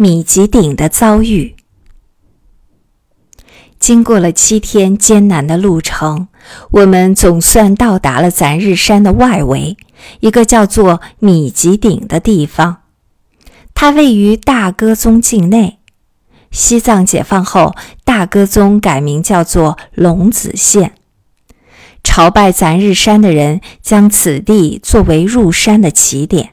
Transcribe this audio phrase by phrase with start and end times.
[0.00, 1.56] 米吉顶的遭遇。
[3.80, 6.28] 经过了七天艰难的路程，
[6.70, 9.76] 我们总算到达了咱日山的外围，
[10.20, 12.82] 一个叫做米吉顶的地方。
[13.74, 15.80] 它位于大戈宗境内。
[16.52, 17.74] 西藏解放后，
[18.04, 20.92] 大戈宗改名叫做龙子县。
[22.04, 26.52] 朝拜咱日山的人将此地作为入山的起点。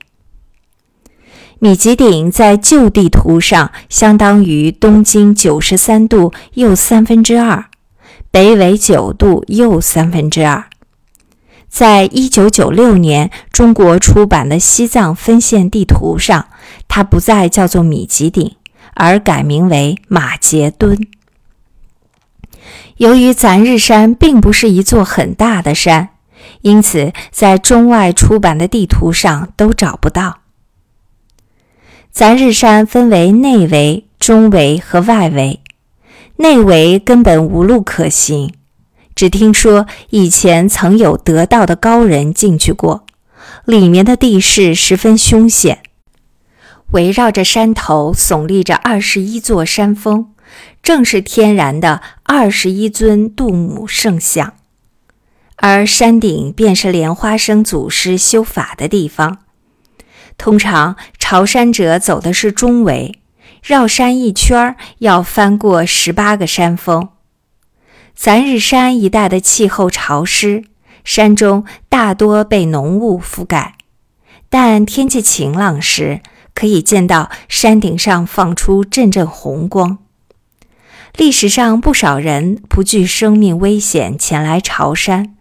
[1.66, 7.66] 米吉顶在旧地图上相当于东经九十三度又三分之二，
[8.30, 10.66] 北纬九度又三分之二。
[11.68, 16.50] 在一九九六年中国出版的西藏分线地图上，
[16.88, 18.56] 它不再叫做米吉顶，
[18.94, 21.08] 而改名为马杰敦。
[22.98, 26.10] 由于咱日山并不是一座很大的山，
[26.62, 30.42] 因此在中外出版的地图上都找不到。
[32.16, 35.60] 咱日山分为内围、中围和外围。
[36.38, 38.54] 内围根本无路可行，
[39.14, 43.06] 只听说以前曾有得道的高人进去过，
[43.66, 45.80] 里面的地势十分凶险。
[46.92, 50.30] 围绕着山头耸立着二十一座山峰，
[50.82, 54.54] 正是天然的二十一尊杜母圣像，
[55.58, 59.40] 而山顶便是莲花生祖师修法的地方。
[60.38, 63.20] 通常朝山者走的是中围，
[63.64, 67.10] 绕山一圈要翻过十八个山峰。
[68.14, 70.66] 咱日山一带的气候潮湿，
[71.04, 73.74] 山中大多被浓雾覆盖，
[74.52, 76.22] 但天气晴朗时，
[76.54, 79.98] 可以见到山顶上放出阵阵红光。
[81.18, 85.36] 历史上不少人不惧生命危险前来朝山。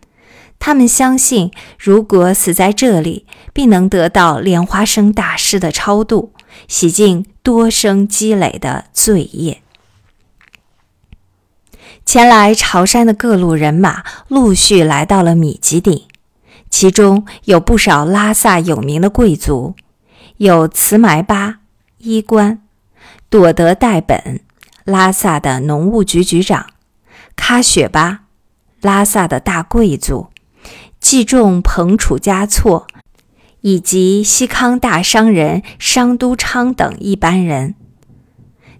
[0.58, 6.32] 他们相信，如果死在这里，必能得到莲花生大师的超度，
[6.68, 9.60] 洗净多生积累的罪业。
[12.06, 16.06] 前来朝山的各路人马陆续来到了米吉顶，
[16.70, 19.74] 其中有不少拉萨有名的贵族，
[20.38, 21.60] 有慈埋巴
[21.98, 22.62] 衣冠、
[23.28, 24.40] 朵德代本，
[24.84, 26.66] 拉萨的农务局局长，
[27.36, 28.24] 喀雪巴，
[28.80, 30.28] 拉萨的大贵族。
[31.04, 32.86] 季仲彭楚嘉措，
[33.60, 37.74] 以及西康大商人商都昌等一般人，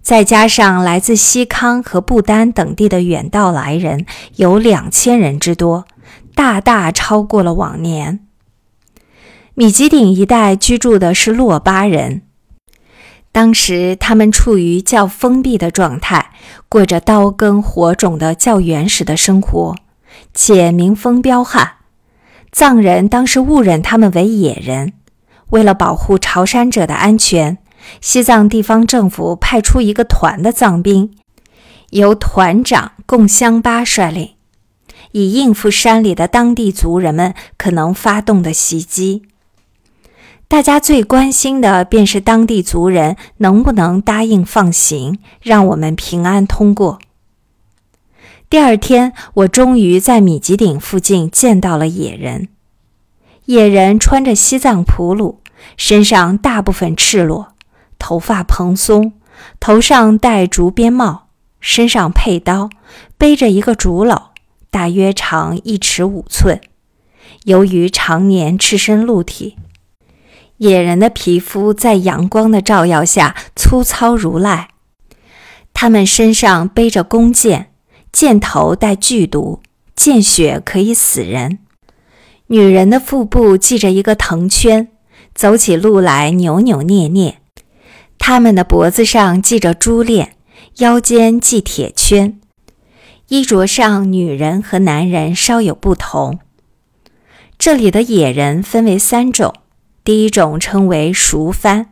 [0.01, 5.85] 再加上来自西康和不丹等地的远道来人，有两千人之多，
[6.35, 8.21] 大大超过了往年。
[9.53, 12.23] 米吉顶一带居住的是洛巴人，
[13.33, 16.31] 当时他们处于较封闭的状态，
[16.71, 19.77] 过着刀耕火种的较原始的生活，
[20.33, 21.73] 且民风彪悍。
[22.55, 24.93] 藏人当时误认他们为野人，
[25.51, 27.59] 为了保护朝山者的安全，
[28.01, 31.11] 西藏地方政府派出一个团的藏兵，
[31.91, 34.35] 由团长贡香巴率领，
[35.11, 39.23] 以应付山里的当地族人们可能发动的袭击。
[40.47, 47.01] 大家最关心的便是当地族人能不能答应放行，让我们平安通过。
[48.55, 52.47] 第二天，我终于在米吉顶附近见到了野人。
[53.47, 55.41] 野人穿着西藏普鲁，
[55.77, 57.49] 身上大部分赤裸，
[57.99, 59.15] 头发蓬松，
[59.59, 62.71] 头上戴竹编帽，身上佩刀，
[63.19, 64.27] 背着一个竹篓，
[64.71, 66.61] 大约长一尺五寸。
[67.47, 69.57] 由于常年赤身露体，
[70.59, 74.69] 野人的皮肤在阳光的照耀下粗糙如赖。
[75.73, 77.73] 他们身上背着弓箭。
[78.15, 79.59] 箭头带剧毒，
[79.97, 81.59] 见血可以死人。
[82.47, 84.87] 女人的腹部系着一个藤圈，
[85.35, 87.39] 走起路来扭扭捏捏。
[88.17, 90.37] 他们的脖子上系着珠链，
[90.77, 92.39] 腰间系铁圈。
[93.27, 96.39] 衣着上，女人和男人稍有不同。
[97.59, 99.53] 这里的野人分为三种，
[100.05, 101.87] 第一种称为熟番，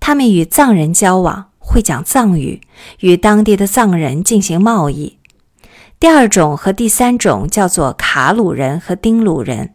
[0.00, 2.60] 他们与藏人交往，会讲藏语，
[2.98, 5.18] 与当地的藏人进行贸易。
[6.04, 9.72] 第二种和第三种叫做卡鲁人和丁鲁人，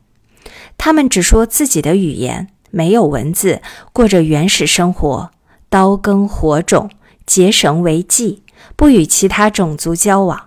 [0.78, 5.32] 他们只说自己的语言，没有文字，过着原始生活，
[5.70, 6.92] 刀耕火种，
[7.26, 8.44] 结绳为系，
[8.76, 10.42] 不与其他种族交往。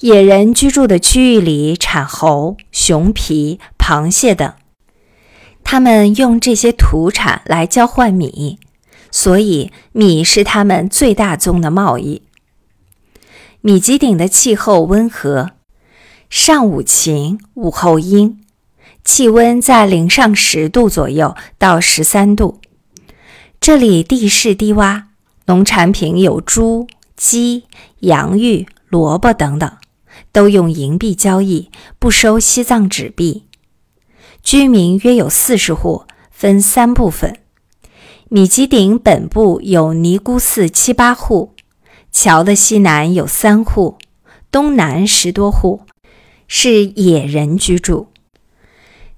[0.00, 4.54] 野人居住的区域里产猴、熊皮、螃蟹等，
[5.62, 8.58] 他们用这些土产来交换米，
[9.10, 12.22] 所以米是他们最大宗的贸易。
[13.60, 15.50] 米吉顶的气候温和，
[16.30, 18.44] 上午晴，午后阴，
[19.04, 22.60] 气温在零上十度左右到十三度。
[23.60, 25.02] 这里地势低洼，
[25.46, 27.64] 农产品有猪、鸡、
[28.00, 29.70] 洋芋、萝卜等等，
[30.30, 31.68] 都用银币交易，
[31.98, 33.44] 不收西藏纸币。
[34.44, 37.36] 居民约有四十户，分三部分。
[38.28, 41.54] 米吉顶本部有尼姑寺七八户，
[42.20, 43.96] 桥的西南有三户，
[44.50, 45.82] 东南十多户，
[46.48, 48.08] 是野人居住。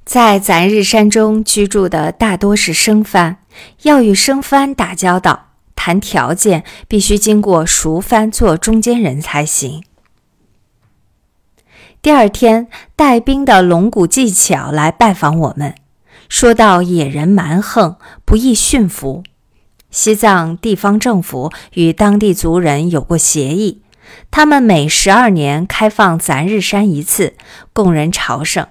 [0.04, 3.38] 在咱日山中居住的大多是生番，
[3.84, 9.82] 要与生番打交道，谈条件必须经过熟番做中间人才行。
[12.02, 15.74] 第二天，带兵的龙骨技巧来拜访我们。
[16.28, 19.22] 说到野人蛮横，不易驯服。
[19.90, 23.82] 西藏地方政府与当地族人有过协议，
[24.30, 27.34] 他们每十二年开放咱日山一次，
[27.72, 28.66] 供人朝圣。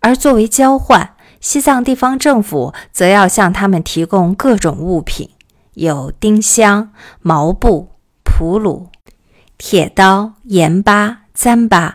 [0.00, 5.30] 而作为交换，西藏地方政府则要向他们提供各种物品，
[5.74, 7.90] 有丁香、毛布、
[8.24, 8.88] 普鲁、
[9.58, 11.92] 铁刀、盐巴、糌粑。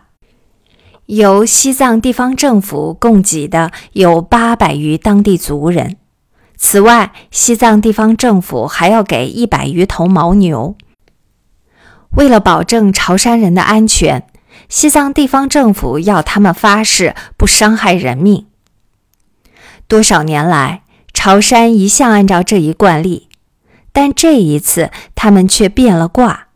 [1.07, 5.97] 由西藏地方政府供给的有八百余当地族人。
[6.63, 10.75] 此外，西藏地方政府还要给一百余头牦牛。
[12.11, 14.27] 为了保证朝山人的安全，
[14.69, 18.45] 西藏地方政府要他们发誓不伤害人命。
[19.87, 23.27] 多少年来，朝山一向按照这一惯例，
[23.91, 26.49] 但这一次他们却变了卦。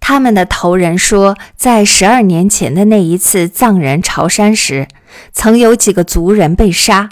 [0.00, 4.88] 他们的头人说，在十二年前的那一次藏人朝山时，
[5.30, 7.10] 曾有几个族人被杀。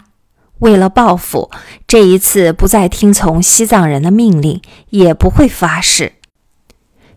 [0.62, 1.50] 为了报复，
[1.88, 6.12] 这一次不再听从西藏人的命令，也不会发誓。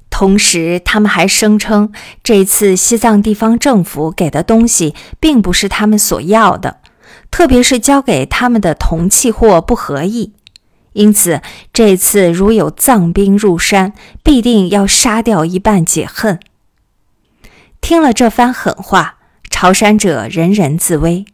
[0.09, 1.91] 同时，他们还声称，
[2.23, 6.77] 这次西藏地方政府给的东西并不是他们所要的，
[7.29, 10.33] 特别是交给他们的铜器货不合意。
[10.93, 11.41] 因此，
[11.71, 13.93] 这次如有藏兵入山，
[14.23, 16.39] 必定要杀掉一半解恨。
[17.79, 19.17] 听了这番狠话，
[19.51, 21.25] 朝山者人人自危，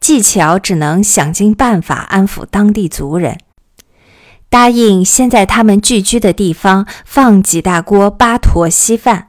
[0.00, 3.38] 技巧只能想尽办法安抚当地族人，
[4.48, 9.28] 答应先在他们聚居的地方放几大锅巴陀稀饭，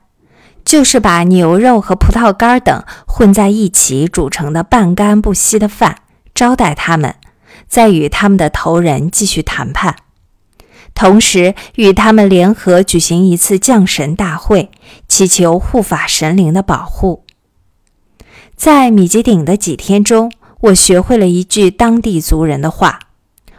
[0.63, 5.99] 就是把牛肉和葡萄干等混在一起煮成的半干不稀的饭，
[6.35, 7.15] 招待他们。
[7.67, 9.97] 再与他们的头人继续谈判，
[10.93, 14.71] 同时与他们联合举行一次降神大会，
[15.07, 17.25] 祈求护法神灵的保护。
[18.55, 22.99] 在米吉顶的几天中，我学会了一句当地族人的话：“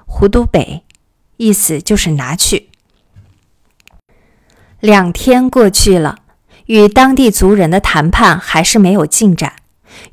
[0.04, 0.82] 胡都北”，
[1.38, 2.68] 意思就是拿去。
[4.80, 6.18] 两天过去了，
[6.66, 9.54] 与当地族人的谈判还是没有进展。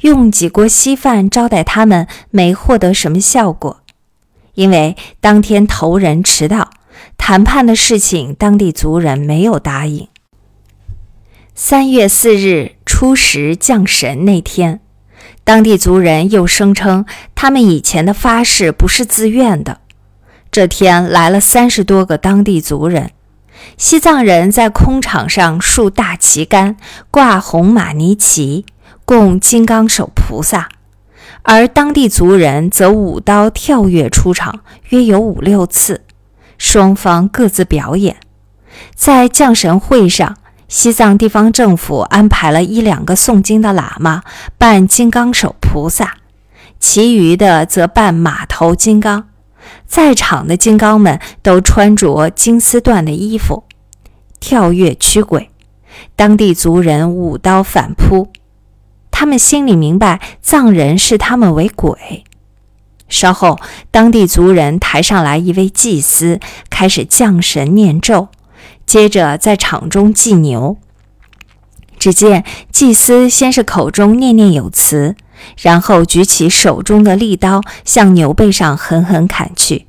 [0.02, 3.82] 用几锅稀饭招待他们，没获得什么效果，
[4.54, 6.72] 因为当天头人迟到，
[7.18, 10.08] 谈判的事情当地族人没有答应。
[11.54, 14.82] 三月四日初十降神那天，
[15.46, 17.06] 当地族人又声称
[17.36, 19.80] 他们以前的发誓不是自愿的。
[20.52, 23.12] 这天来了三十多个当地族人，
[23.78, 26.76] 西藏人在空场上竖大旗杆，
[27.12, 28.66] 挂红玛尼旗。
[29.06, 30.68] 供金刚手菩萨，
[31.44, 36.02] 而当地族人则舞刀跳跃出场，约有五六次。
[36.58, 38.16] 双方各自表演。
[38.96, 44.24] 在降神会上，西藏地方政府安排了一两个诵经的喇嘛
[44.58, 46.18] 扮金刚手菩萨，
[46.80, 49.30] 其余的则扮马头金刚。
[49.86, 53.64] 在场的金刚们都穿着金丝缎的衣服，
[54.40, 55.50] 跳跃驱鬼。
[56.16, 58.30] 当地族人舞刀反扑。
[59.12, 62.26] 他们心里明白，藏人视他们为鬼。
[63.08, 63.58] 稍后，
[63.92, 68.28] 当地族人抬上来一位祭司，开始降神念咒，
[68.86, 70.78] 接着在场中祭牛。
[71.98, 75.16] 只见祭司先是口中念念有词，
[75.62, 79.88] 然后举起手中的利刀，向牛背上狠狠砍去。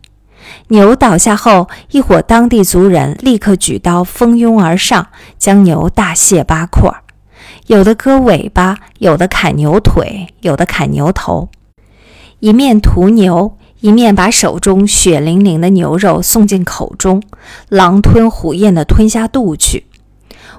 [0.68, 6.90] 牛倒下后，一伙当地族人立刻举刀蜂拥而上，将牛大卸八块。
[7.66, 11.48] 有的割尾巴，有的砍牛腿，有的砍牛头，
[12.38, 17.22] 一面屠牛，一面把手中血淋淋的牛肉送进口中，
[17.68, 19.86] 狼吞虎咽地吞下肚去。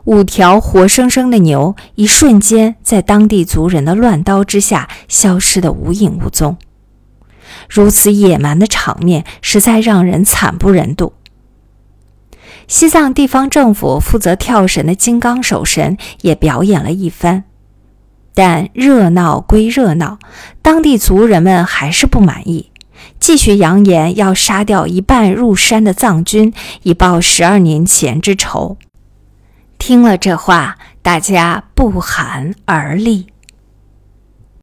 [0.05, 6.55] 五条活生生的牛，一瞬间在当地族人的乱刀之下消失得无影无踪。
[7.67, 11.11] 如此野蛮的场面，实在让人惨不忍睹。
[12.69, 17.43] 西藏地方政府负责跳神的金刚手神也表演了一番，
[18.33, 20.17] 但热闹归热闹，
[20.61, 22.71] 当地族人们还是不满意，
[23.19, 28.77] 继续扬言要杀掉一半入山的藏军，以报十二年前之仇。
[29.77, 33.27] 听了这话，大家不寒而栗。